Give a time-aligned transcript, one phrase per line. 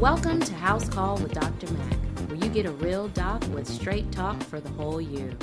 [0.00, 1.70] Welcome to House Call with Dr.
[1.74, 1.92] Mac,
[2.26, 5.36] where you get a real doc with straight talk for the whole you.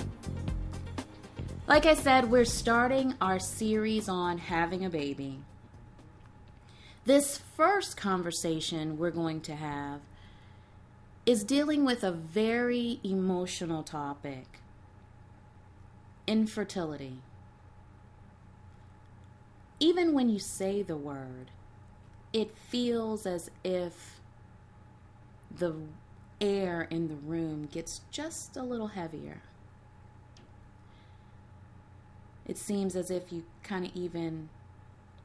[1.68, 5.42] Like I said, we're starting our series on having a baby.
[7.06, 10.00] This first conversation we're going to have
[11.28, 14.60] is dealing with a very emotional topic
[16.26, 17.22] infertility.
[19.80, 21.52] Even when you say the word,
[22.34, 24.17] it feels as if
[25.56, 25.76] the
[26.40, 29.42] air in the room gets just a little heavier.
[32.46, 34.50] It seems as if you kind of even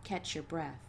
[0.04, 0.80] catch your breath.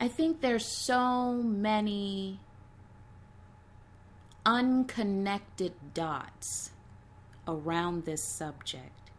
[0.00, 2.40] I think there's so many
[4.44, 6.70] unconnected dots
[7.46, 9.10] around this subject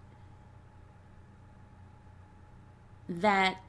[3.08, 3.62] that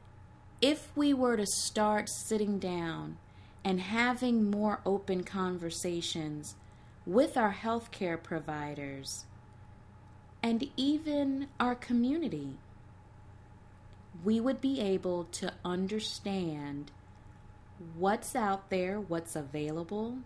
[0.65, 3.19] if we were to start sitting down
[3.62, 6.55] and having more open conversations
[7.05, 9.27] with our healthcare providers
[10.42, 12.57] and even our community,
[14.25, 16.91] we would be able to understand
[17.98, 20.17] what's out there, what's available,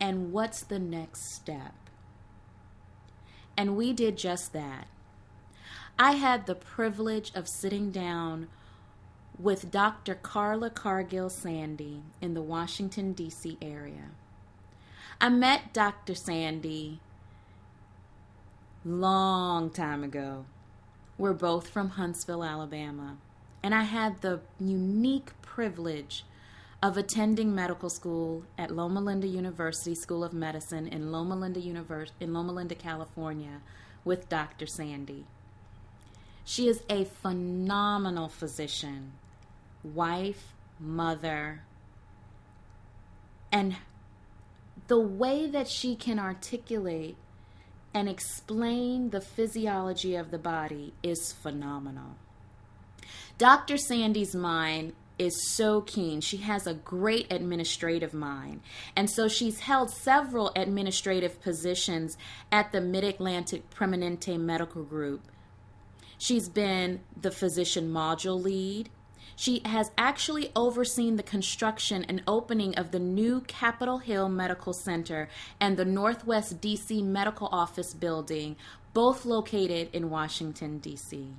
[0.00, 1.74] and what's the next step.
[3.56, 4.86] And we did just that.
[5.98, 8.46] I had the privilege of sitting down
[9.36, 10.14] with Dr.
[10.14, 13.58] Carla Cargill Sandy in the Washington, D.C.
[13.60, 14.10] area.
[15.20, 16.14] I met Dr.
[16.14, 17.00] Sandy
[18.84, 20.44] long time ago.
[21.16, 23.16] We're both from Huntsville, Alabama,
[23.60, 26.24] and I had the unique privilege
[26.80, 32.12] of attending medical school at Loma Linda University School of Medicine in Loma Linda, Univers-
[32.20, 33.62] in Loma Linda, California,
[34.04, 34.66] with Dr.
[34.66, 35.26] Sandy.
[36.48, 39.12] She is a phenomenal physician,
[39.84, 41.60] wife, mother,
[43.52, 43.76] and
[44.86, 47.18] the way that she can articulate
[47.92, 52.16] and explain the physiology of the body is phenomenal.
[53.36, 53.76] Dr.
[53.76, 56.22] Sandy's mind is so keen.
[56.22, 58.62] She has a great administrative mind.
[58.96, 62.16] And so she's held several administrative positions
[62.50, 65.20] at the Mid Atlantic Permanente Medical Group.
[66.18, 68.90] She's been the physician module lead.
[69.36, 75.28] She has actually overseen the construction and opening of the new Capitol Hill Medical Center
[75.60, 78.56] and the Northwest DC Medical Office building,
[78.92, 81.34] both located in Washington, D.C.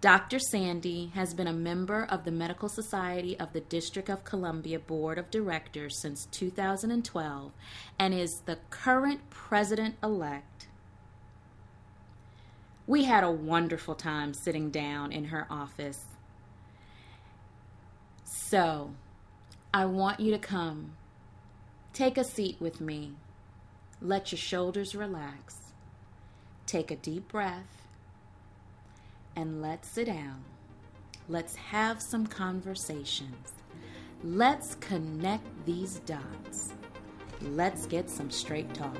[0.00, 0.38] Dr.
[0.38, 5.18] Sandy has been a member of the Medical Society of the District of Columbia Board
[5.18, 7.52] of Directors since 2012
[7.98, 10.68] and is the current president elect.
[12.86, 16.04] We had a wonderful time sitting down in her office.
[18.24, 18.90] So,
[19.72, 20.92] I want you to come.
[21.92, 23.12] Take a seat with me.
[24.02, 25.56] Let your shoulders relax.
[26.66, 27.84] Take a deep breath
[29.36, 30.44] and let's sit down.
[31.28, 33.52] Let's have some conversations.
[34.22, 36.72] Let's connect these dots.
[37.40, 38.96] Let's get some straight talk.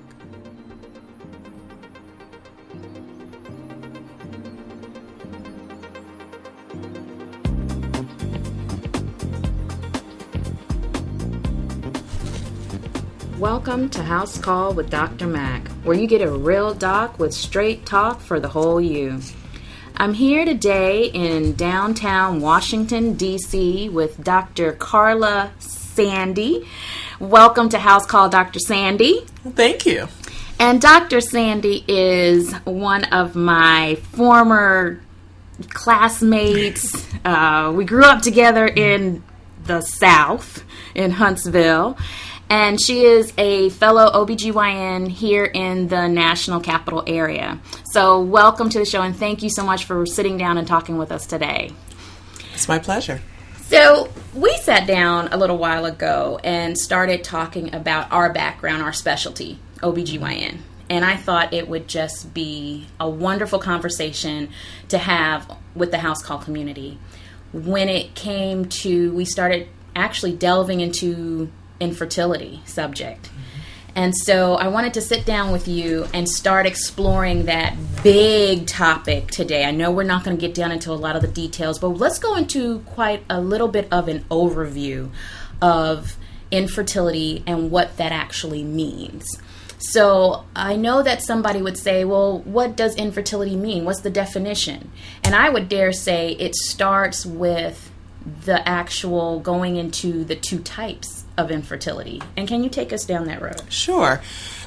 [13.45, 15.27] Welcome to House Call with Dr.
[15.27, 19.21] Mac, where you get a real doc with straight talk for the whole you.
[19.99, 24.73] I'm here today in downtown Washington, D.C., with Dr.
[24.73, 26.67] Carla Sandy.
[27.21, 28.61] Welcome to House Call, Dr.
[28.61, 29.27] Sandy.
[29.51, 30.09] Thank you.
[30.59, 31.21] And Dr.
[31.21, 35.03] Sandy is one of my former
[35.69, 37.07] classmates.
[37.27, 39.23] uh, we grew up together in
[39.67, 40.65] the South,
[40.95, 41.99] in Huntsville
[42.55, 47.59] and she is a fellow OBGYN here in the National Capital Area.
[47.87, 50.97] So, welcome to the show, and thank you so much for sitting down and talking
[50.97, 51.73] with us today.
[52.53, 53.21] It's my pleasure.
[53.63, 58.93] So, we sat down a little while ago and started talking about our background, our
[58.93, 60.59] specialty, OBGYN.
[60.89, 64.51] And I thought it would just be a wonderful conversation
[64.91, 66.99] to have with the house call community.
[67.53, 69.67] When it came to, we started
[69.97, 71.51] actually delving into
[71.81, 73.31] infertility subject.
[73.97, 79.29] And so I wanted to sit down with you and start exploring that big topic
[79.29, 79.65] today.
[79.65, 81.89] I know we're not going to get down into a lot of the details, but
[81.89, 85.11] let's go into quite a little bit of an overview
[85.63, 86.17] of
[86.51, 89.27] infertility and what that actually means.
[89.79, 93.85] So I know that somebody would say, well, what does infertility mean?
[93.85, 94.91] What's the definition?
[95.23, 97.93] And I would dare say it starts with
[98.45, 102.23] the actual going into the two types of infertility.
[102.37, 103.63] And can you take us down that road?
[103.69, 104.21] Sure.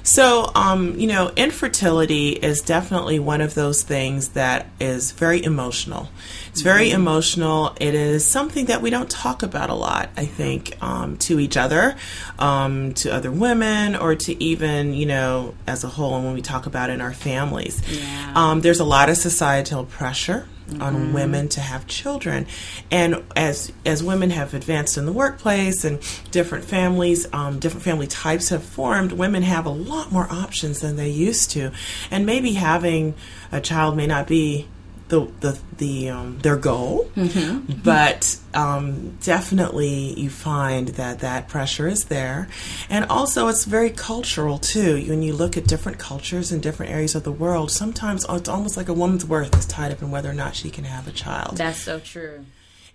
[0.03, 6.09] So, um, you know, infertility is definitely one of those things that is very emotional.
[6.49, 7.01] It's very mm-hmm.
[7.01, 7.75] emotional.
[7.79, 11.57] It is something that we don't talk about a lot, I think, um, to each
[11.57, 11.95] other,
[12.39, 16.41] um, to other women, or to even, you know, as a whole, and when we
[16.41, 17.81] talk about it in our families.
[17.89, 18.33] Yeah.
[18.35, 20.81] Um, there's a lot of societal pressure mm-hmm.
[20.81, 22.45] on women to have children.
[22.91, 25.99] And as as women have advanced in the workplace and
[26.31, 30.95] different families, um, different family types have formed, women have a lot more options than
[30.95, 31.71] they used to.
[32.11, 33.15] And maybe having
[33.51, 34.67] a child may not be
[35.09, 37.81] the the, the um, their goal, mm-hmm.
[37.81, 42.48] but um, definitely you find that that pressure is there,
[42.89, 45.04] and also it's very cultural too.
[45.07, 48.77] When you look at different cultures in different areas of the world, sometimes it's almost
[48.77, 51.12] like a woman's worth is tied up in whether or not she can have a
[51.12, 51.57] child.
[51.57, 52.45] That's so true.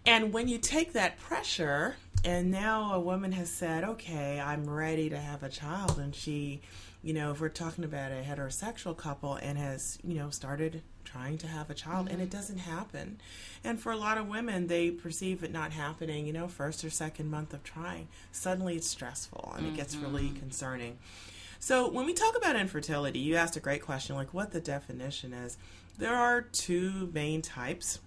[0.04, 5.08] And when you take that pressure, and now a woman has said, "Okay, I'm ready
[5.10, 6.60] to have a child," and she
[7.02, 11.38] you know, if we're talking about a heterosexual couple and has, you know, started trying
[11.38, 12.14] to have a child mm-hmm.
[12.14, 12.38] and it mm-hmm.
[12.38, 13.20] doesn't happen.
[13.64, 16.90] And for a lot of women, they perceive it not happening, you know, first or
[16.90, 18.08] second month of trying.
[18.32, 19.74] Suddenly it's stressful and mm-hmm.
[19.74, 20.38] it gets really mm-hmm.
[20.38, 20.98] concerning.
[21.58, 25.32] So when we talk about infertility, you asked a great question, like what the definition
[25.32, 25.56] is.
[25.96, 28.00] There are two main types.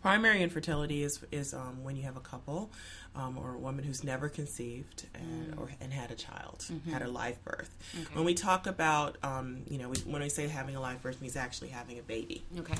[0.00, 2.70] Primary infertility is is um, when you have a couple
[3.14, 5.60] um, or a woman who's never conceived and, mm.
[5.60, 6.90] or, and had a child, mm-hmm.
[6.90, 7.74] had a live birth.
[7.94, 8.14] Okay.
[8.14, 11.20] When we talk about, um, you know, we, when we say having a live birth,
[11.20, 12.44] means actually having a baby.
[12.58, 12.74] Okay.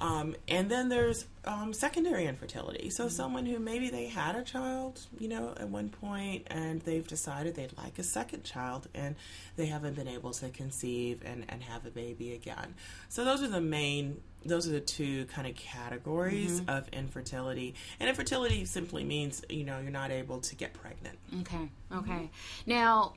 [0.00, 2.90] Um, and then there's um, secondary infertility.
[2.90, 3.12] So mm-hmm.
[3.12, 7.54] someone who maybe they had a child, you know, at one point, and they've decided
[7.54, 9.16] they'd like a second child, and
[9.56, 12.74] they haven't been able to conceive and, and have a baby again.
[13.08, 16.70] So those are the main those are the two kind of categories mm-hmm.
[16.70, 17.74] of infertility.
[17.98, 21.18] And infertility simply means, you know, you're not able to get pregnant.
[21.40, 21.68] Okay.
[21.92, 22.12] Okay.
[22.12, 22.70] Mm-hmm.
[22.70, 23.14] Now,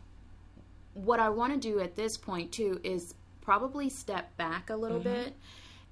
[0.93, 4.99] what I want to do at this point too is probably step back a little
[4.99, 5.23] mm-hmm.
[5.23, 5.35] bit.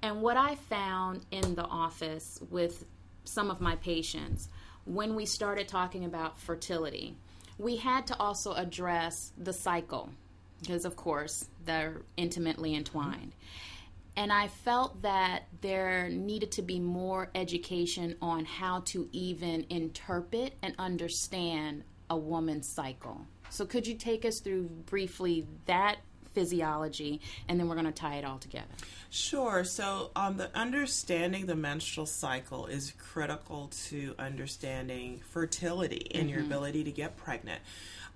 [0.02, 2.84] And what I found in the office with
[3.24, 4.48] some of my patients
[4.86, 7.14] when we started talking about fertility,
[7.58, 10.10] we had to also address the cycle
[10.60, 13.32] because, of course, they're intimately entwined.
[13.32, 13.69] Mm-hmm
[14.16, 20.54] and I felt that there needed to be more education on how to even interpret
[20.62, 23.26] and understand a woman's cycle.
[23.50, 25.98] So, could you take us through briefly that
[26.32, 28.66] physiology and then we're going to tie it all together?
[29.10, 29.64] Sure.
[29.64, 36.36] So, um, the understanding the menstrual cycle is critical to understanding fertility and mm-hmm.
[36.36, 37.60] your ability to get pregnant.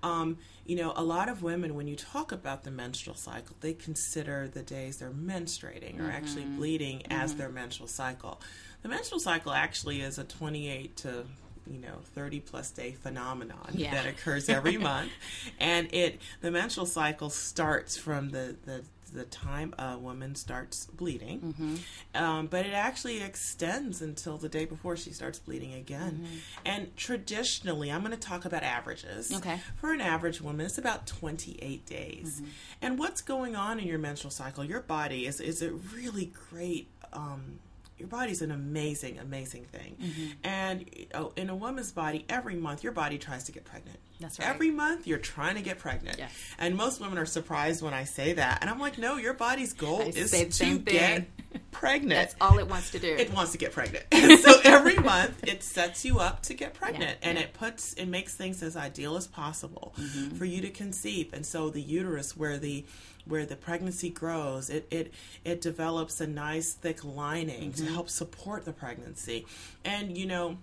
[0.05, 3.73] Um, you know, a lot of women, when you talk about the menstrual cycle, they
[3.73, 6.11] consider the days they're menstruating or mm-hmm.
[6.11, 7.11] actually bleeding mm-hmm.
[7.11, 8.41] as their menstrual cycle.
[8.81, 11.25] The menstrual cycle actually is a 28 to
[11.67, 13.91] you know 30 plus day phenomenon yeah.
[13.91, 15.11] that occurs every month
[15.59, 18.83] and it the menstrual cycle starts from the the
[19.15, 22.21] the time a woman starts bleeding, mm-hmm.
[22.23, 26.21] um, but it actually extends until the day before she starts bleeding again.
[26.23, 26.35] Mm-hmm.
[26.65, 29.33] And traditionally, I'm going to talk about averages.
[29.33, 29.59] Okay.
[29.77, 32.35] For an average woman, it's about 28 days.
[32.35, 32.49] Mm-hmm.
[32.81, 34.63] And what's going on in your menstrual cycle?
[34.63, 36.89] Your body is is a really great.
[37.13, 37.59] Um,
[37.97, 39.95] your body's an amazing, amazing thing.
[40.01, 40.31] Mm-hmm.
[40.43, 43.99] And oh, in a woman's body, every month your body tries to get pregnant.
[44.19, 44.49] That's right.
[44.49, 46.17] Every month you're trying to get pregnant.
[46.17, 46.31] Yes.
[46.57, 48.59] And most women are surprised when I say that.
[48.61, 51.27] And I'm like, no, your body's goal I is to get
[51.71, 52.09] pregnant.
[52.09, 53.15] That's all it wants to do.
[53.15, 54.05] It wants to get pregnant.
[54.45, 57.45] So every month it sets you up to get pregnant yeah, and yeah.
[57.45, 60.35] it puts it makes things as ideal as possible mm-hmm.
[60.35, 61.33] for you to conceive.
[61.33, 62.85] And so the uterus where the
[63.25, 65.13] where the pregnancy grows, it it
[65.43, 67.85] it develops a nice thick lining mm-hmm.
[67.85, 69.45] to help support the pregnancy.
[69.83, 70.57] And you know,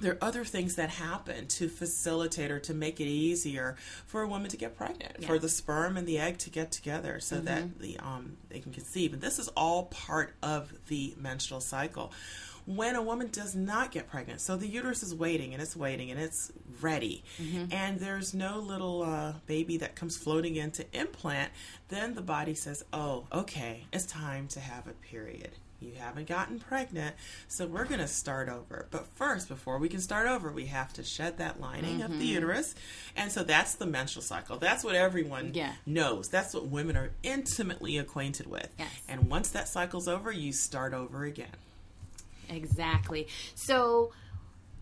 [0.00, 4.28] there are other things that happen to facilitate or to make it easier for a
[4.28, 5.26] woman to get pregnant, yeah.
[5.26, 7.46] for the sperm and the egg to get together so mm-hmm.
[7.46, 9.12] that the um, they can conceive.
[9.12, 12.12] And this is all part of the menstrual cycle.
[12.66, 16.10] When a woman does not get pregnant, so the uterus is waiting and it's waiting
[16.10, 17.72] and it's ready, mm-hmm.
[17.72, 21.52] and there's no little uh, baby that comes floating in to implant,
[21.88, 26.58] then the body says, "Oh, okay, it's time to have a period." you haven't gotten
[26.58, 27.14] pregnant,
[27.48, 28.86] so we're going to start over.
[28.90, 32.02] But first, before we can start over, we have to shed that lining mm-hmm.
[32.02, 32.34] of the mm-hmm.
[32.34, 32.74] uterus.
[33.14, 34.58] And so that's the menstrual cycle.
[34.58, 35.74] That's what everyone yeah.
[35.84, 36.28] knows.
[36.28, 38.68] That's what women are intimately acquainted with.
[38.78, 38.88] Yes.
[39.08, 41.48] And once that cycle's over, you start over again.
[42.48, 43.28] Exactly.
[43.54, 44.12] So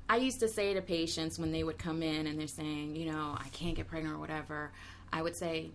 [0.08, 3.10] I used to say to patients when they would come in and they're saying, you
[3.10, 4.70] know, I can't get pregnant or whatever,
[5.12, 5.70] I would say,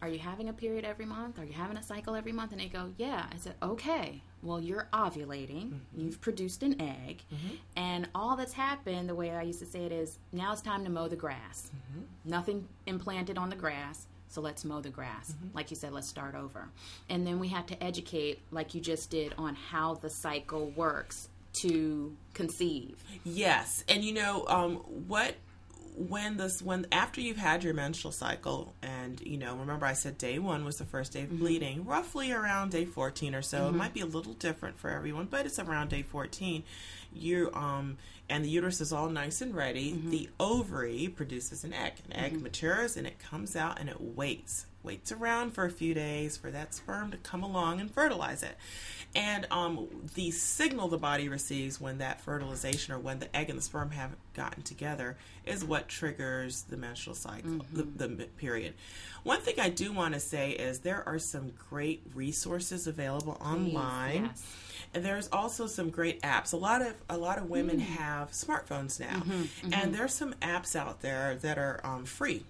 [0.00, 1.38] Are you having a period every month?
[1.38, 2.52] Are you having a cycle every month?
[2.52, 3.26] And they go, Yeah.
[3.32, 4.22] I said, Okay.
[4.42, 5.70] Well, you're ovulating.
[5.70, 6.00] Mm-hmm.
[6.00, 7.22] You've produced an egg.
[7.32, 7.54] Mm-hmm.
[7.76, 10.84] And all that's happened, the way I used to say it is, now it's time
[10.84, 11.70] to mow the grass.
[11.70, 12.30] Mm-hmm.
[12.30, 14.06] Nothing implanted on the grass.
[14.28, 15.32] So let's mow the grass.
[15.32, 15.56] Mm-hmm.
[15.56, 16.68] Like you said, let's start over.
[17.08, 21.28] And then we have to educate, like you just did, on how the cycle works
[21.54, 23.02] to conceive.
[23.24, 23.84] Yes.
[23.88, 24.76] And you know, um,
[25.08, 25.34] what
[25.94, 30.16] when this when after you've had your menstrual cycle and you know remember i said
[30.16, 31.38] day one was the first day of mm-hmm.
[31.38, 33.74] bleeding roughly around day 14 or so mm-hmm.
[33.74, 36.62] it might be a little different for everyone but it's around day 14
[37.12, 37.98] you um
[38.30, 40.10] and the uterus is all nice and ready mm-hmm.
[40.10, 42.44] the ovary produces an egg an egg mm-hmm.
[42.44, 46.50] matures and it comes out and it waits waits around for a few days for
[46.50, 48.56] that sperm to come along and fertilize it.
[49.14, 53.58] And um, the signal the body receives when that fertilization or when the egg and
[53.58, 57.96] the sperm have gotten together is what triggers the menstrual cycle, mm-hmm.
[57.96, 58.72] the, the, period.
[59.22, 64.24] One thing I do want to say is there are some great resources available online.
[64.26, 64.56] Yes.
[64.94, 66.52] And there's also some great apps.
[66.52, 67.80] A lot of a lot of women mm.
[67.80, 69.72] have smartphones now, mm-hmm, mm-hmm.
[69.72, 72.44] and there's some apps out there that are um, free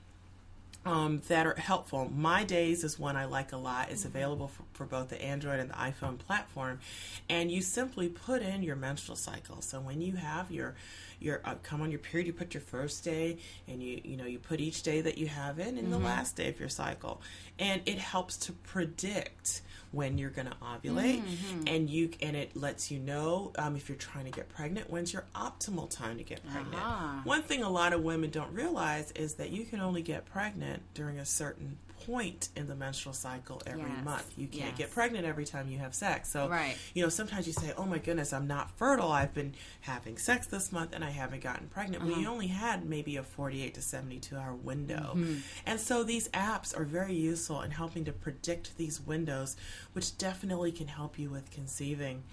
[0.84, 2.10] um, that are helpful.
[2.14, 3.90] My Days is one I like a lot.
[3.90, 6.80] It's available for, for, both the Android and the iPhone platform,
[7.28, 9.62] and you simply put in your menstrual cycle.
[9.62, 10.74] So when you have your
[11.20, 14.26] your uh, come on your period, you put your first day, and you you know
[14.26, 15.90] you put each day that you have in, and mm-hmm.
[15.90, 17.22] the last day of your cycle,
[17.58, 19.62] and it helps to predict
[19.92, 21.64] when you're going to ovulate mm-hmm.
[21.66, 25.12] and you and it lets you know um, if you're trying to get pregnant when's
[25.12, 27.20] your optimal time to get pregnant uh-huh.
[27.24, 30.71] one thing a lot of women don't realize is that you can only get pregnant
[30.94, 34.04] during a certain point in the menstrual cycle every yes.
[34.04, 34.32] month.
[34.36, 34.78] You can't yes.
[34.78, 36.30] get pregnant every time you have sex.
[36.30, 36.76] So, right.
[36.94, 39.10] you know, sometimes you say, oh my goodness, I'm not fertile.
[39.10, 42.02] I've been having sex this month and I haven't gotten pregnant.
[42.02, 42.20] Uh-huh.
[42.20, 45.12] You only had maybe a 48 to 72 hour window.
[45.14, 45.36] Mm-hmm.
[45.66, 49.56] And so these apps are very useful in helping to predict these windows,
[49.92, 52.24] which definitely can help you with conceiving.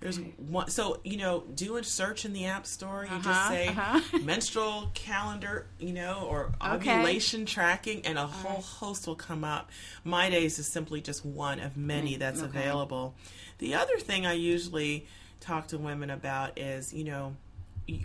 [0.00, 3.06] There's one, so you know, do a search in the app store.
[3.08, 4.18] You uh-huh, just say uh-huh.
[4.22, 7.52] menstrual calendar, you know, or ovulation okay.
[7.52, 8.64] tracking, and a whole right.
[8.64, 9.70] host will come up.
[10.04, 12.58] My Days is simply just one of many that's okay.
[12.58, 13.14] available.
[13.58, 15.06] The other thing I usually
[15.40, 17.36] talk to women about is, you know,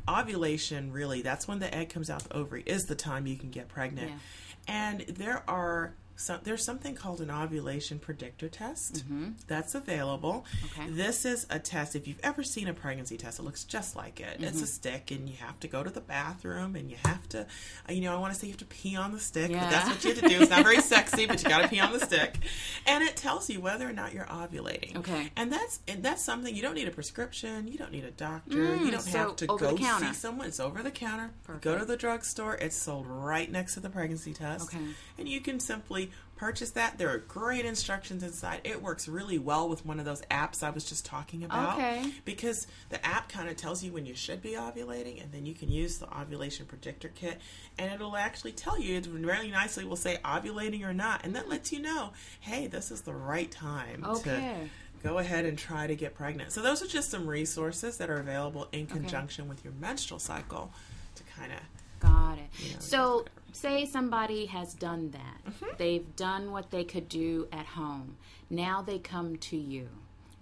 [0.08, 0.92] ovulation.
[0.92, 2.63] Really, that's when the egg comes out the ovary.
[2.66, 4.74] Is the time you can get pregnant, yeah.
[4.74, 9.32] and there are so there's something called an ovulation predictor test mm-hmm.
[9.48, 10.46] that's available.
[10.65, 10.89] Okay.
[10.89, 11.96] This is a test.
[11.96, 14.36] If you've ever seen a pregnancy test, it looks just like it.
[14.36, 14.43] Mm-hmm.
[14.43, 17.48] It's a stick, and you have to go to the bathroom, and you have to,
[17.89, 19.60] you know, I want to say you have to pee on the stick, yeah.
[19.60, 20.41] but that's what you have to do.
[20.41, 22.38] It's not very sexy, but you got to pee on the stick,
[22.86, 24.98] and it tells you whether or not you're ovulating.
[24.98, 25.32] Okay.
[25.36, 27.67] And that's and that's something you don't need a prescription.
[27.67, 28.58] You don't need a doctor.
[28.58, 30.48] Mm, you don't so have to go see someone.
[30.48, 31.32] It's over the counter.
[31.43, 31.63] Perfect.
[31.63, 32.55] Go to the drugstore.
[32.55, 34.65] It's sold right next to the pregnancy test.
[34.65, 34.84] Okay.
[35.17, 36.12] And you can simply
[36.43, 36.97] purchase that.
[36.97, 38.59] There are great instructions inside.
[38.65, 41.77] It works really well with one of those apps I was just talking about.
[41.77, 42.12] Okay.
[42.25, 45.53] Because the app kind of tells you when you should be ovulating, and then you
[45.53, 47.39] can use the ovulation predictor kit,
[47.77, 49.85] and it'll actually tell you it really nicely.
[49.85, 53.50] Will say ovulating or not, and that lets you know, hey, this is the right
[53.50, 54.67] time okay.
[55.01, 56.51] to go ahead and try to get pregnant.
[56.51, 59.50] So those are just some resources that are available in conjunction okay.
[59.50, 60.73] with your menstrual cycle
[61.15, 61.59] to kind of
[62.03, 62.50] got it.
[62.60, 65.53] You know, so say somebody has done that.
[65.53, 65.75] Mm-hmm.
[65.77, 68.17] They've done what they could do at home.
[68.50, 69.89] Now they come to you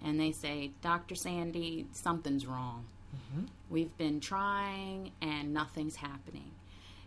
[0.04, 1.14] and they say, Dr.
[1.14, 2.84] Sandy, something's wrong.
[3.14, 3.46] Mm-hmm.
[3.70, 6.50] We've been trying and nothing's happening.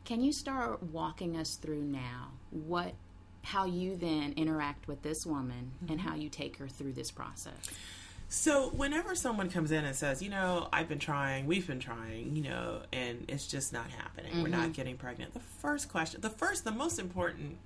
[0.05, 2.93] Can you start walking us through now what
[3.41, 5.91] how you then interact with this woman mm-hmm.
[5.93, 7.53] and how you take her through this process?
[8.27, 12.35] So whenever someone comes in and says, you know, I've been trying, we've been trying,
[12.35, 14.43] you know, and it's just not happening, mm-hmm.
[14.43, 14.71] we're not mm-hmm.
[14.71, 15.33] getting pregnant.
[15.33, 17.57] The first question, the first, the most important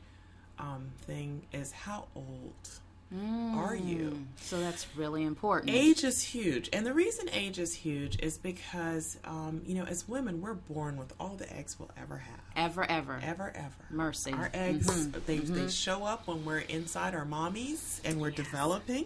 [0.60, 2.70] um, thing is how old
[3.14, 3.56] mm.
[3.56, 4.26] are you?
[4.38, 5.72] So that's really important.
[5.72, 10.08] Age is huge, and the reason age is huge is because, um, you know, as
[10.08, 12.40] women, we're born with all the eggs we'll ever have.
[12.56, 13.86] Ever, ever, ever, ever.
[13.90, 14.34] Mercy.
[14.34, 15.20] Our eggs, mm-hmm.
[15.26, 15.54] they mm-hmm.
[15.56, 18.38] they show up when we're inside our mommies and we're yes.
[18.38, 19.06] developing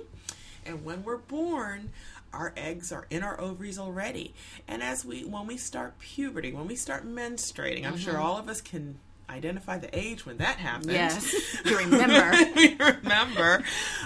[0.65, 1.91] and when we're born,
[2.33, 4.33] our eggs are in our ovaries already.
[4.67, 7.97] And as we when we start puberty, when we start menstruating, I'm mm-hmm.
[7.97, 10.87] sure all of us can identify the age when that happens.
[10.91, 11.33] Yes,
[11.65, 12.51] you remember.
[12.55, 13.63] we remember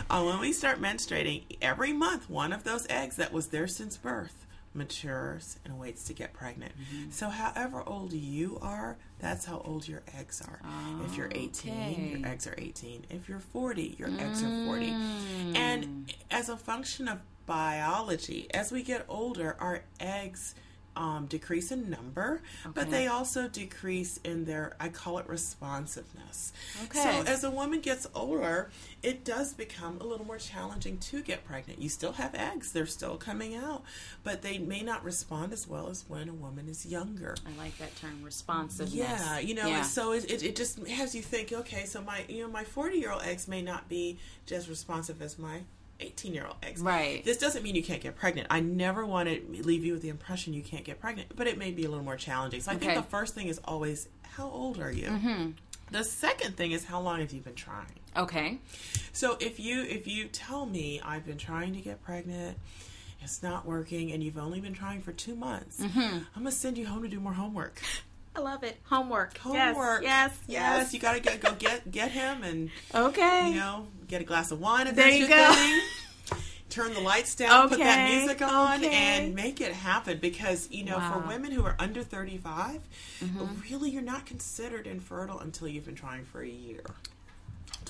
[0.10, 2.30] uh, when we start menstruating every month.
[2.30, 4.47] One of those eggs that was there since birth
[4.77, 6.72] matures and waits to get pregnant.
[6.72, 7.12] Mm-hmm.
[7.12, 10.62] So, however old you are, that's how old your eggs are.
[10.63, 12.17] Oh, if you're 18, okay.
[12.17, 13.05] your eggs are 18.
[13.10, 14.22] If you're 40, your mm.
[14.22, 14.96] eggs are 40.
[15.55, 20.53] And as a function of biology, as we get older, our eggs
[20.98, 22.42] um, decrease in number,
[22.74, 26.51] but they also decrease in their, I call it responsiveness.
[26.86, 27.00] Okay.
[27.04, 28.72] So as a woman gets older,
[29.04, 31.80] it does become a little more challenging to get pregnant.
[31.80, 33.84] You still have eggs, they're still coming out,
[34.24, 37.36] but they may not respond as well as when a woman is younger.
[37.46, 38.96] I like that term, responsiveness.
[38.96, 39.84] Yeah, you know, Yeah.
[39.84, 42.98] so it, it, it just has you think, okay, so my you know my forty
[42.98, 45.62] year old eggs may not be just responsive as my
[46.00, 46.82] eighteen year old eggs.
[46.82, 47.24] Right.
[47.24, 48.48] This doesn't mean you can't get pregnant.
[48.50, 51.58] I never want to leave you with the impression you can't get pregnant, but it
[51.58, 52.62] may be a little more challenging.
[52.62, 55.08] So I think the first thing is always how old are you.
[55.08, 55.51] Mm-hmm.
[55.89, 58.00] The second thing is how long have you been trying.
[58.16, 58.60] Okay.
[59.13, 62.58] So if you if you tell me I've been trying to get pregnant,
[63.22, 66.00] it's not working, and you've only been trying for two months, Mm-hmm.
[66.00, 67.82] I'm gonna send you home to do more homework.
[68.38, 68.77] I love it.
[68.84, 69.36] Homework.
[69.39, 70.03] Homework.
[70.03, 70.32] Yes.
[70.48, 70.48] Yes.
[70.48, 70.94] yes.
[70.94, 73.50] You gotta get go get get him and Okay.
[73.50, 75.53] you know get a glass of wine if There that's you your go.
[75.53, 75.82] thing.
[76.70, 77.75] Turn the lights down, okay.
[77.77, 78.94] put that music on, okay.
[78.94, 80.20] and make it happen.
[80.20, 81.22] Because you know, Wow.
[81.24, 82.82] for women who are under 35,
[83.24, 83.46] Mm-hmm.
[83.72, 86.84] really, you're not considered infertile until you've been trying for a year.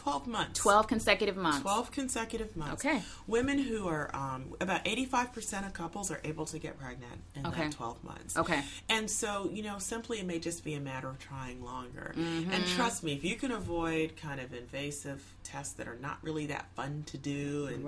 [0.08, 0.60] 12 months.
[0.62, 1.62] 12 consecutive months.
[1.62, 2.86] 12 consecutive months.
[2.86, 3.02] Okay.
[3.28, 7.64] Women who are, um, about 85% of couples are able to get pregnant in Okay.
[7.64, 8.38] that 12 months.
[8.38, 8.64] Okay.
[8.88, 12.14] And so, you know, simply it may just be a matter of trying longer.
[12.18, 12.52] Mm-hmm.
[12.52, 16.46] And trust me, if you can avoid kind of invasive tests that are not really
[16.48, 17.84] that fun to do and,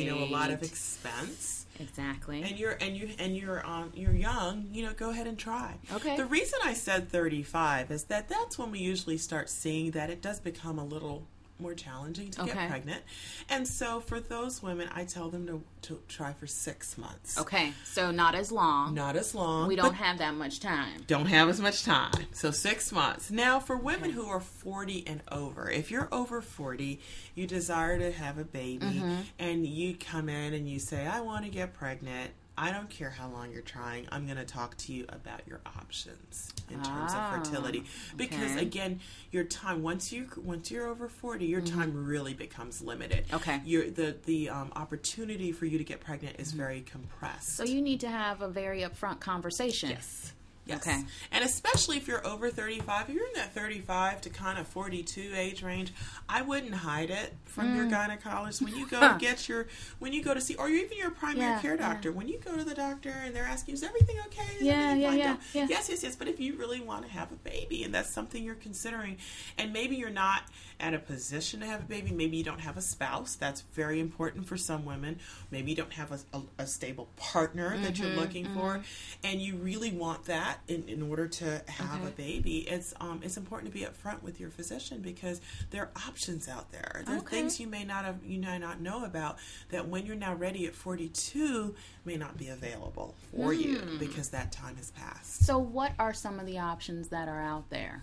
[0.00, 1.66] you know, a lot of expense.
[1.78, 2.42] Exactly.
[2.42, 5.76] And you're and you and you're um you're young, you know, go ahead and try.
[5.92, 6.16] Okay.
[6.16, 10.20] The reason I said 35 is that that's when we usually start seeing that it
[10.20, 11.26] does become a little
[11.60, 12.52] more challenging to Okay.
[12.54, 13.02] get pregnant.
[13.48, 17.38] And so for those women, I tell them to, to try for six months.
[17.38, 17.72] okay.
[17.84, 18.94] So not as long.
[18.94, 19.68] Not as long.
[19.68, 21.02] we don't have that much time.
[21.06, 22.12] don't have as much time.
[22.32, 23.30] So six months.
[23.30, 27.00] Now, for women who are 40 and over, if you're over 40,
[27.34, 29.16] you desire to have a baby, Mm-hmm.
[29.38, 32.30] and you come in and you say, I want to get pregnant.
[32.58, 34.06] I don't care how long you're trying.
[34.12, 37.84] I'm going to talk to you about your options in terms Ah, of fertility
[38.16, 38.60] because okay.
[38.62, 43.26] again, your time once you once you're over 40, your time really becomes limited.
[43.28, 43.36] Mm-hmm.
[43.36, 43.60] Okay.
[43.64, 47.58] Your the the um, opportunity for you to get pregnant is very compressed.
[47.60, 47.66] Mm-hmm.
[47.66, 49.90] So you need to have a very upfront conversation.
[49.90, 50.32] Yes.
[50.70, 50.86] Yes.
[50.86, 51.04] Okay.
[51.32, 55.32] And especially if you're over 35, if you're in that 35 to kind of 42
[55.34, 55.92] age range,
[56.28, 59.14] I wouldn't hide it from your gynecologist when you go Mm.
[59.14, 59.66] To get your
[59.98, 61.88] when you go to see or even your primary Yeah, care yeah.
[61.88, 62.12] doctor.
[62.12, 65.00] When you go to the doctor and they're asking, "Is everything okay?" Is Yeah, everything
[65.00, 65.66] yeah, fine?" yeah, yeah.
[65.68, 66.16] Yes, yes, yes.
[66.16, 69.16] But if you really want to have a baby and that's something you're considering,
[69.58, 70.42] and maybe you're not
[70.78, 73.34] at a position to have a baby, maybe you don't have a spouse.
[73.34, 75.18] That's very important for some women.
[75.50, 78.80] Maybe you don't have a, a, a stable partner that Mm-hmm, you're looking for,
[79.24, 82.58] and you really want that in, in order to have a baby.
[82.68, 86.70] It's um it's important to be upfront with your physician because there are options out
[86.72, 87.02] there.
[87.06, 87.40] There are Okay.
[87.40, 89.38] things you may not have you may not know about
[89.70, 93.60] that when you're now ready at 42 may not be available for Hmm.
[93.60, 95.44] you because that time has passed.
[95.44, 98.02] So what are some of the options that are out there?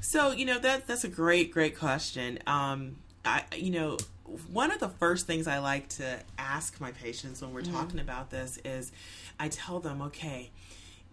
[0.00, 2.38] So you know that that's a great great question.
[2.46, 3.96] Um, I you know
[4.52, 8.30] one of the first things I like to ask my patients when we're talking about
[8.30, 8.92] this is
[9.40, 10.50] I tell them, okay,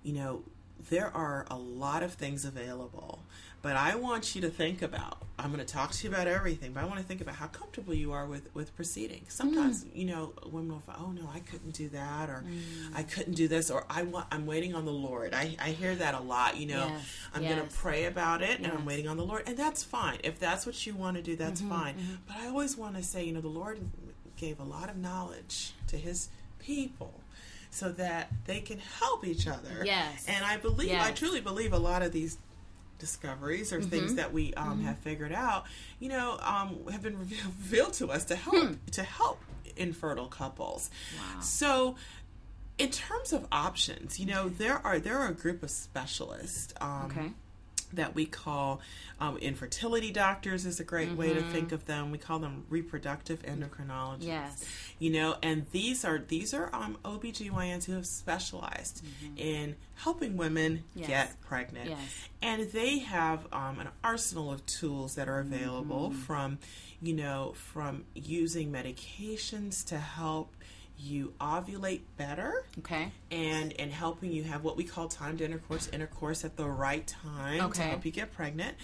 [0.04, 0.44] you know
[0.90, 3.20] there are a lot of things available.
[3.62, 5.24] But I want you to think about.
[5.40, 7.48] I'm going to talk to you about everything, but I want to think about how
[7.48, 9.26] comfortable you are with with proceeding.
[9.28, 9.96] Sometimes, mm.
[9.96, 12.62] you know, women will, oh no, I couldn't do that, or mm.
[12.96, 15.34] I couldn't do this, or I want, I'm waiting on the Lord.
[15.34, 16.58] I, I hear that a lot.
[16.58, 19.44] You know, Yes, I'm going to pray about it, and I'm waiting on the Lord,
[19.48, 20.20] and that's fine.
[20.24, 21.96] If that's what you want to do, that's Mm-hmm, fine.
[21.96, 22.14] Mm-hmm.
[22.28, 23.80] But I always want to say, you know, the Lord
[24.38, 27.20] gave a lot of knowledge to His people.
[27.72, 29.84] So that they can help each other.
[29.86, 30.26] Yes.
[30.28, 32.38] And I believe, I truly believe a lot of these
[33.00, 34.16] discoveries or things Mm-hmm.
[34.16, 35.66] that we um, have figured out,
[36.00, 39.42] you know, um, have been revealed, to us to help to help
[39.76, 40.90] infertile couples.
[41.18, 41.42] Wow.
[41.42, 41.96] So,
[42.78, 46.74] in terms of options, you know, there are there are a group of specialists.
[46.80, 47.32] Um, Okay.
[47.94, 48.82] That we call
[49.20, 52.12] um, infertility doctors is a great way to think of them.
[52.12, 54.18] We call them reproductive endocrinologists.
[54.26, 54.66] Yes.
[55.00, 59.04] You know, and these are these are um, OBGYNs who have specialized
[59.38, 61.00] in helping women Mm-hmm.
[61.00, 61.08] Yes.
[61.08, 61.90] get pregnant.
[61.90, 62.00] Yes.
[62.42, 66.20] And they have um, an arsenal of tools that are available Mm-hmm.
[66.22, 66.60] from,
[67.02, 70.54] you know, from using medications to help
[70.98, 73.12] you ovulate better Okay.
[73.32, 77.60] and and helping you have what we call timed intercourse intercourse at the right time
[77.72, 78.76] to help you get pregnant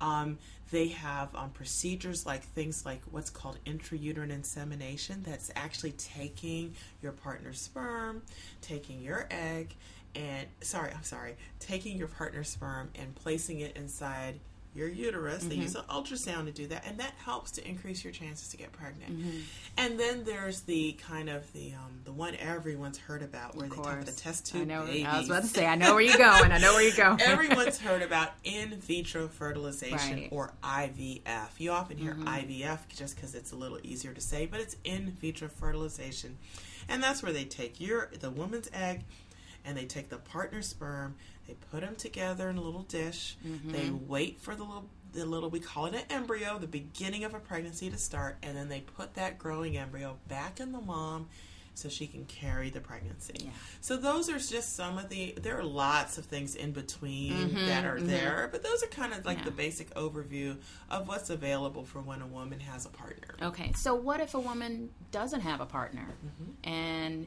[0.00, 0.38] um,
[0.70, 7.12] they have um, procedures like things like what's called intrauterine insemination that's actually taking your
[7.12, 8.22] partner's sperm
[8.62, 9.74] taking your egg
[10.14, 14.38] and sorry i'm sorry taking your partner's sperm and placing it inside
[14.76, 15.44] your uterus.
[15.44, 18.56] They use an ultrasound to do that, and that helps to increase your chances to
[18.56, 19.18] get pregnant.
[19.18, 19.38] Mm-hmm.
[19.78, 23.74] And then there's the kind of the um, the one everyone's heard about where they
[23.76, 24.84] talk about the test I tube know.
[24.84, 25.06] babies.
[25.06, 25.66] I was about to say.
[25.66, 26.52] I know where you're going.
[26.52, 27.20] I know where you're going.
[27.22, 30.30] Everyone's heard about in vitro fertilization Right.
[30.30, 30.34] Mm-hmm.
[30.34, 31.48] or IVF.
[31.58, 35.10] You often hear IVF just because it's a little easier to say, but it's in
[35.20, 36.36] vitro fertilization,
[36.88, 39.04] and that's where they take your the woman's egg,
[39.64, 43.70] and they take the partner sperm, they put them together in a little dish, Mm-hmm.
[43.72, 47.32] they wait for the little the little we call it an embryo, the beginning of
[47.32, 51.28] a pregnancy to start, and then they put that growing embryo back in the mom.
[51.74, 53.34] So she can carry the pregnancy.
[53.44, 53.50] Yeah.
[53.82, 55.34] So those are just some of the.
[55.38, 58.06] There are lots of things in between Mhm, that are mhm.
[58.06, 59.44] there, but those are kind of like Yeah.
[59.44, 60.56] the basic overview
[60.90, 63.34] of what's available for when a woman has a partner.
[63.42, 66.14] Okay, so what if a woman doesn't have a partner?
[66.64, 67.26] And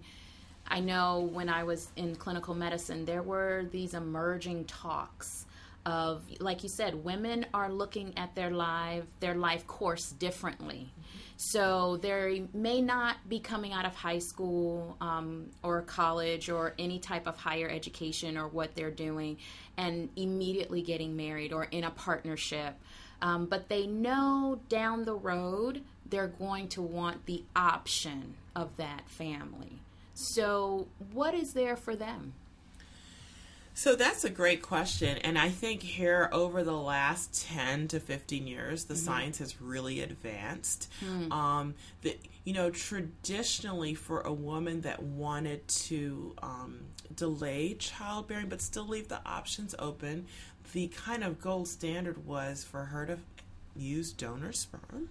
[0.69, 5.45] I know when I was in clinical medicine, there were these emerging talks
[5.85, 10.91] of, like you said, women are looking at their life, their life course differently.
[11.37, 16.99] So they may not be coming out of high school um, or college or any
[16.99, 19.37] type of higher education or what they're doing
[19.77, 22.75] and immediately getting married or in a partnership.
[23.21, 29.07] Um, but they know down the road they're going to want the option of that
[29.09, 29.79] family.
[30.19, 32.33] So, what is there for them?
[33.73, 35.17] So that's a great question.
[35.19, 40.01] And I think here over the last 10 to 15 years, the science has really
[40.01, 40.91] advanced.
[41.31, 46.81] Um, the, you know, traditionally for a woman that wanted to um,
[47.15, 50.25] delay childbearing but still leave the options open,
[50.73, 53.17] the kind of gold standard was for her to
[53.79, 55.09] use donor sperm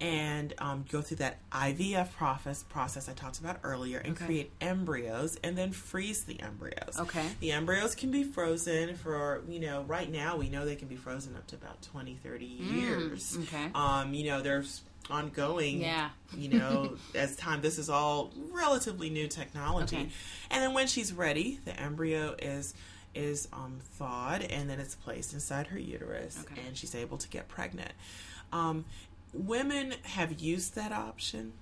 [0.00, 4.24] and um, go through that IVF process process I talked about earlier and Okay.
[4.26, 6.98] create embryos and then freeze the embryos.
[6.98, 7.26] Okay.
[7.40, 10.96] The embryos can be frozen for, you know, right now we know they can be
[10.96, 13.36] frozen up to about 20, 30 years.
[13.36, 13.70] Mm, okay.
[13.74, 16.10] Um, you know, there's ongoing, Yeah.
[16.36, 19.96] you know, as time, this is all relatively new technology.
[19.96, 20.10] Okay.
[20.50, 22.74] And then when she's ready, the embryo is
[23.14, 26.60] is um, thawed and then it's placed inside her uterus Okay.
[26.66, 27.92] and she's able to get pregnant.
[28.52, 28.84] Um,
[29.32, 31.52] women have used that option,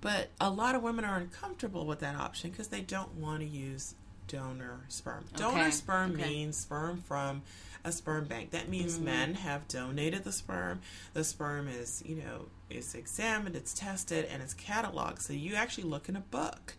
[0.00, 3.46] but a lot of women are uncomfortable with that option because they don't want to
[3.46, 3.94] use
[4.28, 5.24] donor sperm.
[5.36, 6.28] Donor sperm okay.
[6.28, 7.42] means sperm from
[7.84, 8.50] a sperm bank.
[8.50, 9.04] That means Mm-hmm.
[9.04, 10.80] men have donated the sperm.
[11.12, 15.20] The sperm is, you know, is examined, it's tested, and it's cataloged.
[15.20, 16.74] So you actually look in a book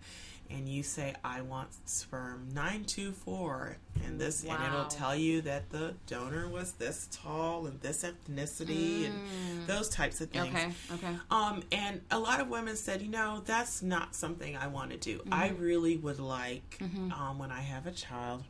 [0.49, 5.93] and you say, I want sperm 924 and this and it'll tell you that the
[6.07, 10.47] donor was this tall and this ethnicity and those types of things.
[10.47, 10.49] Mm.
[10.93, 11.07] Okay.
[11.07, 11.15] Okay.
[11.31, 14.97] Um, and a lot of women said, you know, that's not something I want to
[14.97, 15.21] do.
[15.31, 15.61] I Mm-hmm.
[15.63, 18.43] really would like, um, when I have a child,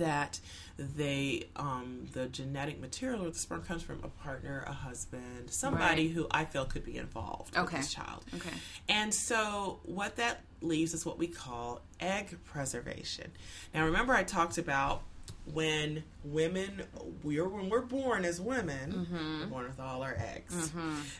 [0.00, 0.40] that
[0.76, 6.06] they, um, the genetic material of the sperm comes from a partner, a husband, somebody
[6.08, 6.14] Right.
[6.14, 7.76] who I feel could be involved Okay.
[7.76, 8.24] with this child.
[8.34, 8.50] Okay.
[8.88, 13.30] And so, what that leaves is what we call egg preservation.
[13.72, 15.02] Now, remember, I talked about
[15.46, 16.82] when women
[17.22, 19.06] we're when we're born as women,
[19.40, 20.70] we're born with all our eggs.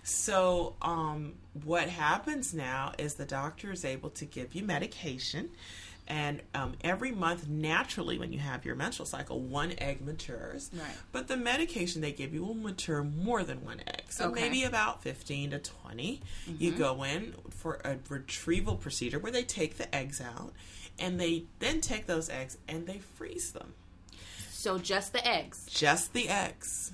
[0.02, 5.50] So, um, what happens now is the doctor is able to give you medication.
[6.10, 10.68] And um, every month, naturally, when you have your menstrual cycle, one egg matures.
[10.74, 10.90] Right.
[11.12, 14.02] But the medication they give you will mature more than one egg.
[14.08, 14.40] So Okay.
[14.42, 16.20] maybe about 15 to 20.
[16.58, 20.52] You go in for a retrieval procedure where they take the eggs out
[20.98, 23.74] and they then take those eggs and they freeze them.
[24.50, 25.64] So just the eggs.
[25.70, 26.90] Just the eggs.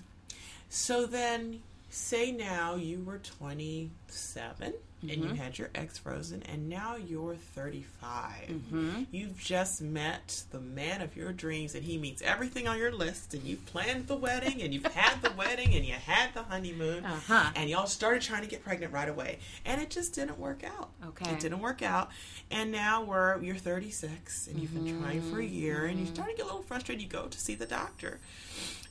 [0.69, 4.75] So then, say now you were 27
[5.11, 5.37] and you mm-hmm.
[5.37, 8.49] had your eggs frozen, and now you're 35.
[8.49, 9.03] Mm-hmm.
[9.11, 13.35] You've just met the man of your dreams, and he meets everything on your list,
[13.35, 17.05] and you've planned the wedding, and you've had the wedding, and you had the honeymoon,
[17.05, 17.51] Uh-huh.
[17.55, 20.91] and y'all started trying to get pregnant right away, and it just didn't work out.
[21.07, 21.31] Okay.
[21.31, 22.11] It didn't work out,
[22.51, 25.03] and now we're you're 36, and you've been mm-hmm.
[25.03, 27.03] trying for a year, and you start to get a little frustrated.
[27.03, 28.21] You go to see the doctor,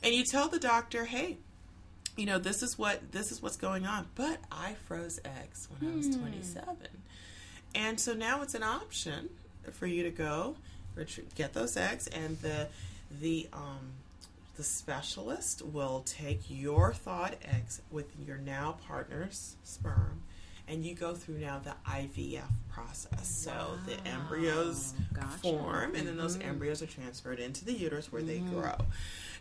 [0.02, 1.38] and you tell the doctor, "Hey,
[2.16, 5.92] you know this is what this is what's going on." But I froze eggs when
[5.92, 6.20] I was hmm.
[6.20, 6.76] 27,
[7.74, 9.30] and so now it's an option
[9.72, 10.56] for you to go
[11.34, 12.68] get those eggs, and the
[13.20, 13.92] the um
[14.56, 20.22] the specialist will take your thawed eggs with your now partner's sperm
[20.68, 23.28] and you go through now the IVF process.
[23.28, 25.38] So the embryos Gotcha.
[25.38, 26.48] form and then those mm-hmm.
[26.48, 28.60] embryos are transferred into the uterus where they mm-hmm.
[28.60, 28.76] grow.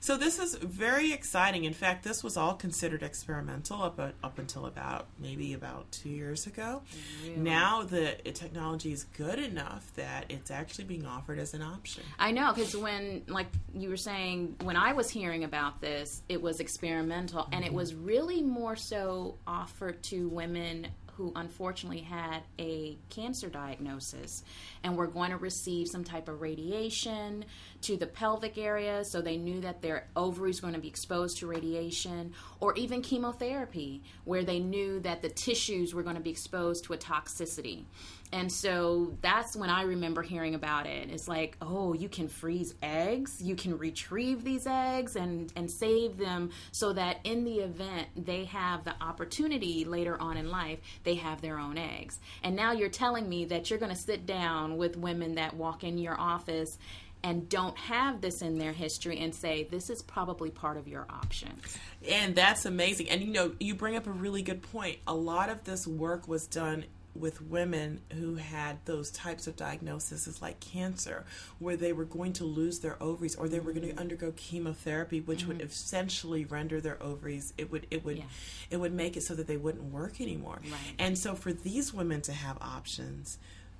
[0.06, 1.64] So this is very exciting.
[1.64, 6.10] In fact, this was all considered experimental up uh, up until about maybe about two
[6.10, 6.84] years ago.
[7.24, 7.38] Really?
[7.38, 12.04] Now the technology is good enough that it's actually being offered as an option.
[12.20, 16.40] I know because when, like you were saying, when I was hearing about this, it
[16.40, 17.54] was experimental, mm-hmm.
[17.56, 17.78] and it mm-hmm.
[17.78, 20.86] was really more so offered to women
[21.18, 24.44] who unfortunately had a cancer diagnosis
[24.84, 27.46] and were going to receive some type of radiation
[27.82, 31.38] to the pelvic area so they knew that their ovaries were going to be exposed
[31.38, 36.32] to radiation or even chemotherapy where they knew that the tissues were going to be
[36.32, 37.84] exposed to a toxicity
[38.32, 41.10] and so that's when I remember hearing about it.
[41.10, 46.18] It's like, oh, you can freeze eggs, you can retrieve these eggs and, and save
[46.18, 51.16] them so that in the event they have the opportunity later on in life, they
[51.16, 52.20] have their own eggs.
[52.44, 55.84] And now you're telling me that you're going to sit down with women that walk
[55.84, 56.78] in your office
[57.26, 61.08] and don't have this in their history and say this is probably part of your
[61.10, 61.78] options.
[62.08, 63.10] And that's amazing.
[63.10, 65.00] And you know, you bring up a really good point.
[65.08, 70.42] A lot of this work was done with women who had those types of diagnoses
[70.42, 71.26] like cancer,
[71.60, 75.22] where they were going to lose their ovaries or they were going to undergo chemotherapy,
[75.22, 75.50] which mm-hmm.
[75.50, 77.54] would essentially render their ovaries.
[77.58, 78.24] It would it would yeah.
[78.70, 80.60] it would make it so that they wouldn't work anymore.
[80.64, 80.96] Right.
[81.00, 83.38] And so for these women to have options,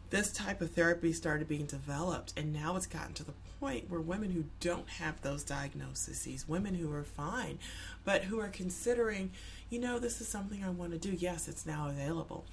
[0.10, 4.00] this type of therapy started being developed, and now it's gotten to the point where
[4.00, 7.58] women who don't have those diagnoses, women who are fine,
[8.04, 9.32] but who are considering,
[9.70, 11.12] you know, this is something I want to do.
[11.12, 12.46] Yes, it's now available.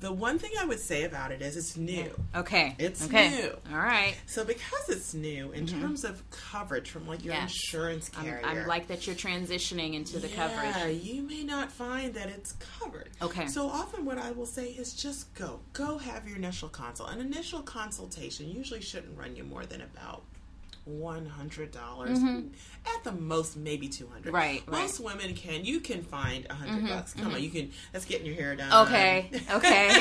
[0.00, 2.10] The one thing I would say about it is it's new.
[2.34, 2.74] Okay.
[2.78, 3.30] It's okay.
[3.30, 3.56] new.
[3.72, 4.16] All right.
[4.26, 5.80] So because it's new, in mm-hmm.
[5.80, 7.42] terms of coverage from like your yes.
[7.44, 11.02] insurance carrier, I'm, I'm, like that you're transitioning into the yeah, coverage.
[11.02, 13.10] you may not find that it's covered.
[13.22, 13.46] Okay.
[13.46, 17.10] So often, what I will say is just go, go have your initial consult.
[17.10, 20.22] An initial consultation usually shouldn't run you more than about
[20.84, 22.48] one hundred dollars mm-hmm.
[22.94, 25.16] at the most maybe 200 right most right.
[25.16, 26.88] women can you can find a 100 mm-hmm.
[26.88, 27.34] bucks come mm-hmm.
[27.36, 29.88] on you can that's getting your hair done okay okay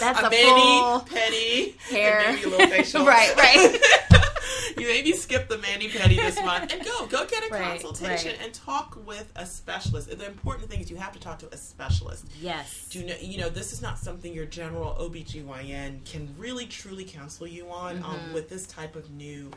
[0.00, 3.80] that's a, a full petty hair maybe a little facial right right
[4.78, 8.32] you maybe skip the mani pedi this month and go go get a right, consultation
[8.32, 8.44] right.
[8.44, 11.56] and talk with a specialist the important thing is you have to talk to a
[11.56, 16.34] specialist yes do you know you know this is not something your general obgyn can
[16.36, 18.34] really truly counsel you on um, mm-hmm.
[18.34, 19.50] with this type of new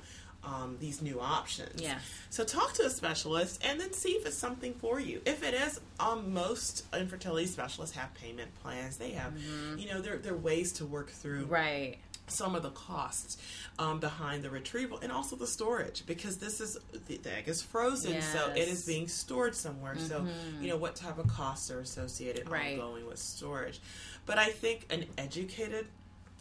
[0.43, 1.82] um, these new options.
[1.82, 2.00] Yeah.
[2.30, 5.21] So talk to a specialist and then see if it's something for you.
[5.26, 8.97] If it is, um, most infertility specialists have payment plans.
[8.97, 9.80] They have, mm-hmm.
[9.80, 11.97] you know, there there are ways to work through right
[12.28, 13.38] some of the costs
[13.80, 17.62] um, behind the retrieval and also the storage because this is the, the egg is
[17.62, 18.34] frozen yes.
[18.34, 20.08] so it is being stored somewhere mm-hmm.
[20.08, 20.28] so
[20.62, 22.73] you know what type of costs are associated right.
[22.73, 23.80] ongoing with storage
[24.26, 25.88] but i think an educated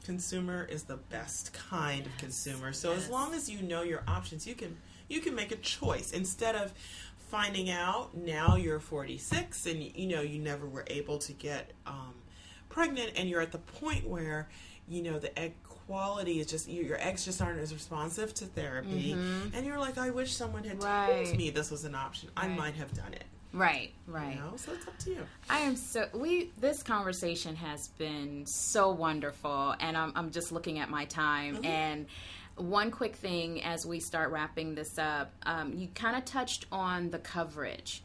[0.07, 2.07] consumer is the best kind yes.
[2.07, 2.73] of consumer.
[2.73, 3.05] So yes.
[3.05, 4.77] as long as you know your options, you can
[5.09, 6.73] you can make a choice instead of
[7.29, 12.15] finding out now you're 46 and you know you never were able to get um,
[12.69, 14.49] pregnant and you're at the point where
[14.89, 19.15] you know the egg quality is just your eggs just aren't as responsive to therapy
[19.15, 19.55] mm-hmm.
[19.55, 21.27] and you're like i wish someone had right.
[21.27, 22.47] told me this was an option right.
[22.47, 24.35] i might have done it Right, right.
[24.35, 24.53] You know?
[24.57, 25.21] So it's up to you.
[25.49, 26.51] I am so we.
[26.59, 31.65] This conversation has been so wonderful, and I'm I'm just looking at my time mm-hmm.
[31.65, 32.07] and.
[32.59, 37.11] One quick thing as we start wrapping this up, um, you kind of touched on
[37.11, 38.03] the coverage.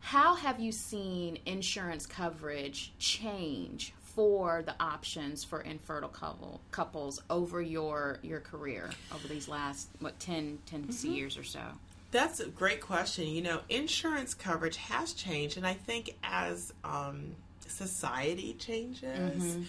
[0.00, 7.62] How have you seen insurance coverage change for the options for infertile couple, couples over
[7.62, 11.12] your your career over these last what 10, 10 mm-hmm.
[11.12, 11.60] years or so?
[12.10, 13.28] That's a great question.
[13.28, 19.62] You know, insurance coverage has changed, and I think as um, society changes, mm-hmm.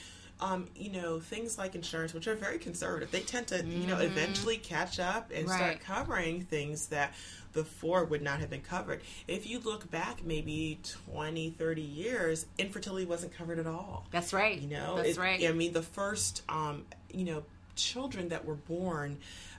[0.43, 3.82] um, you know, things like insurance, which are very conservative, they tend to, mm-hmm.
[3.82, 4.17] you know, mm-hmm.
[4.17, 5.56] eventually catch up and right.
[5.56, 7.13] start covering things that
[7.54, 9.01] before would not have been covered.
[9.27, 10.80] If you look back maybe
[11.12, 14.08] 20, 30 years, infertility wasn't covered at all.
[14.12, 14.60] That's right.
[14.60, 15.47] You know, that's it, right.
[15.47, 17.43] I mean, the first, um, you know,
[17.75, 19.17] children that were born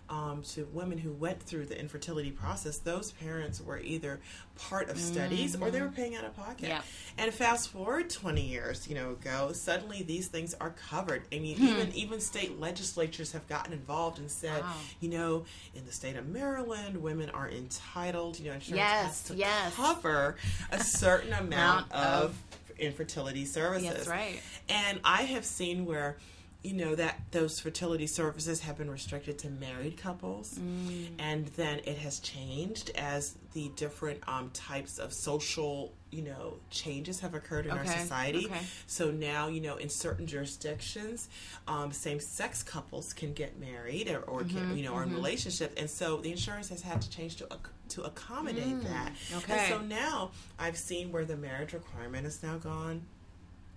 [0.09, 4.21] um, to women who went through the infertility process, those parents were either
[4.57, 5.63] part of studies mm-hmm.
[5.63, 6.69] or they were paying out of pocket.
[6.69, 6.85] Yep.
[7.19, 11.23] And fast forward 20 years, you know, ago, suddenly these things are covered.
[11.33, 11.67] I mean, hmm.
[11.67, 14.75] even even state legislatures have gotten involved and said, wow.
[15.01, 19.23] you know, in the state of Maryland, women are entitled, you know, insurance yes, has
[19.25, 19.75] to yes.
[19.75, 20.37] cover
[20.71, 22.37] a certain amount of
[22.79, 23.89] infertility services.
[23.89, 24.41] That's right.
[24.69, 26.19] And I have seen where
[26.63, 31.09] you know that those fertility services have been restricted to married couples mm.
[31.19, 37.21] and then it has changed as the different um, types of social you know changes
[37.21, 37.81] have occurred in okay.
[37.81, 38.61] our society okay.
[38.87, 41.29] so now you know in certain jurisdictions
[41.67, 45.01] um, same-sex couples can get married or, or mm-hmm, can, you know mm-hmm.
[45.01, 47.47] are in relationships and so the insurance has had to change to
[47.93, 49.13] to accommodate mm, that.
[49.37, 49.59] Okay.
[49.59, 53.03] And so now I've seen where the marriage requirement is now gone,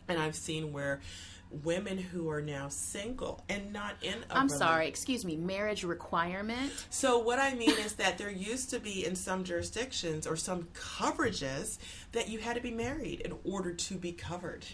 [0.07, 1.01] and I've seen where
[1.63, 6.71] women who are now single and not in a I'm sorry, excuse me, marriage requirement.
[6.89, 10.67] So what I mean is that there used to be in some jurisdictions or some
[10.73, 11.77] coverages
[12.11, 14.65] that you had to be married in order to be covered.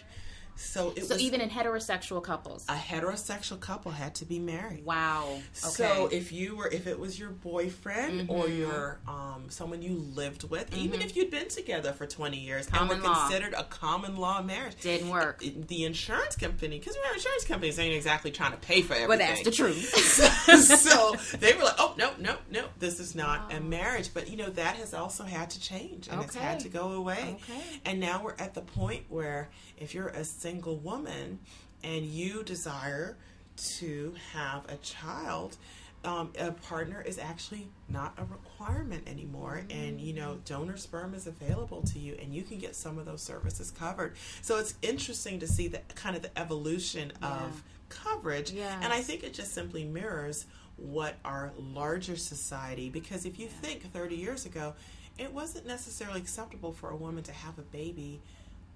[0.56, 4.84] So it so was, even in heterosexual couples, a heterosexual couple had to be married.
[4.84, 5.24] Wow.
[5.28, 5.42] Okay.
[5.52, 8.30] So if you were, if it was your boyfriend mm-hmm.
[8.30, 10.84] or your um, someone you lived with, mm-hmm.
[10.84, 13.28] even if you'd been together for twenty years common and were law.
[13.28, 15.44] considered a common law marriage, didn't work.
[15.44, 19.08] It, the insurance company, because remember, insurance companies ain't exactly trying to pay for everything.
[19.08, 19.94] But that's the truth.
[20.62, 23.58] so, so, they were like, oh no, no, no, this is not wow.
[23.58, 24.10] a marriage.
[24.12, 26.26] But you know that has also had to change and okay.
[26.26, 27.36] it's had to go away.
[27.42, 27.62] Okay.
[27.84, 31.38] And now we're at the point where if you're a single woman
[31.84, 33.16] and you desire
[33.56, 35.56] to have a child,
[36.04, 39.78] um, a partner is actually not a requirement anymore mm-hmm.
[39.78, 43.06] and you know donor sperm is available to you and you can get some of
[43.06, 47.28] those services covered so it's interesting to see the kind of the evolution yeah.
[47.28, 48.80] of coverage yes.
[48.82, 53.92] and i think it just simply mirrors what our larger society because if you think
[53.92, 54.74] 30 years ago
[55.18, 58.20] it wasn't necessarily acceptable for a woman to have a baby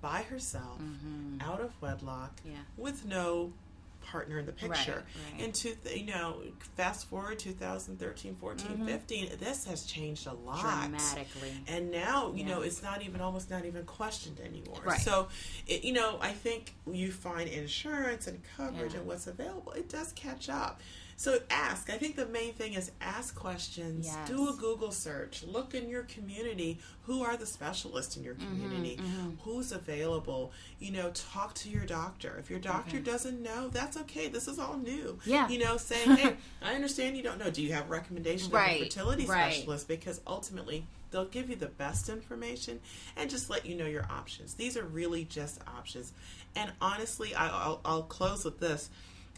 [0.07, 1.41] by herself, mm-hmm.
[1.41, 2.53] out of wedlock, yeah.
[2.77, 3.53] with no
[4.01, 5.03] partner in the picture.
[5.05, 5.45] Right, right.
[5.45, 6.43] And to you know,
[6.77, 8.87] fast forward 2013, 14, mm-hmm.
[8.87, 11.53] 15, this has changed a lot dramatically.
[11.67, 12.55] And now, you yeah.
[12.55, 14.81] know, it's not even almost not even questioned anymore.
[14.85, 15.01] Right.
[15.01, 15.27] So,
[15.67, 19.01] it, you know, I think you find insurance and coverage yeah.
[19.01, 20.81] and what's available, it does catch up.
[21.19, 21.89] So ask.
[21.89, 24.07] I think the main thing is ask questions.
[24.07, 24.29] Yes.
[24.29, 25.43] Do a Google search.
[25.45, 26.79] Look in your community.
[27.05, 28.97] Who are the specialists in your mm-hmm, community?
[28.97, 29.51] Mm-hmm, mm-hmm.
[29.51, 30.53] Who's available?
[30.79, 32.37] You know, talk to your doctor.
[32.39, 33.05] If your doctor okay.
[33.05, 34.29] doesn't know, that's okay.
[34.29, 35.19] This is all new.
[35.25, 35.49] Yeah.
[35.49, 37.51] You know, saying, hey, I understand you don't know.
[37.51, 38.77] Do you have a recommendation right.
[38.77, 39.55] of a fertility right.
[39.55, 39.89] specialist?
[39.89, 42.79] Because ultimately, they'll give you the best information
[43.17, 44.53] and just let you know your options.
[44.53, 46.13] These are really just options.
[46.55, 48.91] And honestly, I, will I'll close with this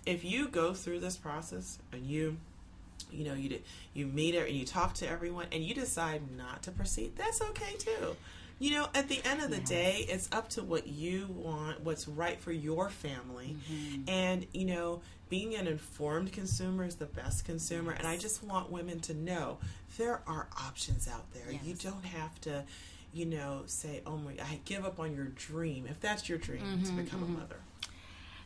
[0.09, 2.37] if you go through this process and you
[3.11, 3.61] you know you
[3.95, 7.41] you meet her and you talk to everyone and you decide not to proceed that's
[7.41, 8.17] okay too
[8.59, 9.69] you know at the end of the yes.
[9.69, 14.09] day it's up to what you want what's right for your family mm-hmm.
[14.09, 18.01] and you know being an informed consumer is the best consumer yes.
[18.01, 19.59] and i just want women to know
[19.99, 21.63] there are options out there yes.
[21.65, 22.65] you don't have to
[23.13, 26.63] you know say oh my i give up on your dream if that's your dream
[26.63, 27.37] mm-hmm, to become mm-hmm.
[27.37, 27.57] a mother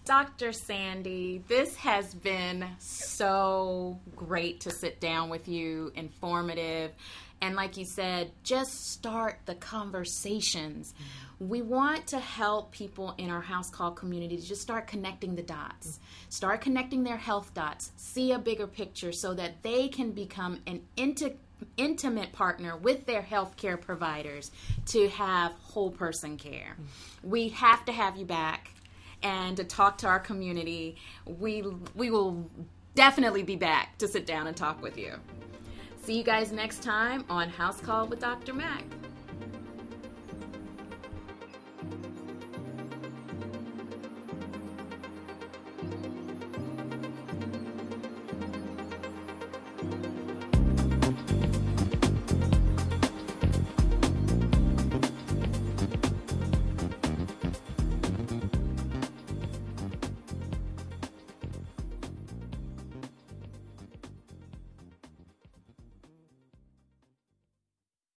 [0.04, 0.52] Dr.
[0.52, 6.90] Sandy, this has been so great to sit down with you, informative.
[7.40, 10.92] And like you said, just start the conversations.
[11.38, 15.42] We want to help people in our house call community to just start connecting the
[15.42, 20.60] dots, start connecting their health dots, see a bigger picture so that they can become
[20.66, 21.36] an inti-
[21.76, 24.50] intimate partner with their healthcare providers
[24.86, 26.76] to have whole person care.
[27.22, 28.72] We have to have you back
[29.22, 30.96] and to talk to our community.
[31.26, 31.62] We
[31.94, 32.50] we will
[32.94, 35.14] definitely be back to sit down and talk with you.
[36.02, 38.52] See you guys next time on House Call with Dr.
[38.52, 38.82] Mac.